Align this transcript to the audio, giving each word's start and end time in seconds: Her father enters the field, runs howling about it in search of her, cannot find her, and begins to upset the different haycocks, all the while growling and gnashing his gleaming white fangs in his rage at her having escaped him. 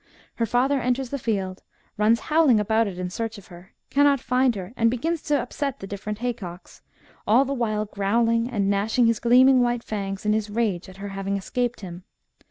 Her 0.37 0.47
father 0.47 0.81
enters 0.81 1.11
the 1.11 1.19
field, 1.19 1.61
runs 1.95 2.21
howling 2.21 2.59
about 2.59 2.87
it 2.87 2.97
in 2.97 3.11
search 3.11 3.37
of 3.37 3.49
her, 3.49 3.75
cannot 3.91 4.19
find 4.19 4.55
her, 4.55 4.73
and 4.75 4.89
begins 4.89 5.21
to 5.21 5.39
upset 5.39 5.77
the 5.79 5.85
different 5.85 6.17
haycocks, 6.17 6.81
all 7.27 7.45
the 7.45 7.53
while 7.53 7.85
growling 7.85 8.49
and 8.49 8.67
gnashing 8.67 9.05
his 9.05 9.19
gleaming 9.19 9.61
white 9.61 9.83
fangs 9.83 10.25
in 10.25 10.33
his 10.33 10.49
rage 10.49 10.89
at 10.89 10.97
her 10.97 11.09
having 11.09 11.37
escaped 11.37 11.81
him. 11.81 12.03